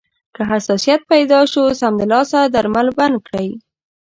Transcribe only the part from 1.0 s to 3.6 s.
پیدا شو، سمدلاسه درمل بند کړئ.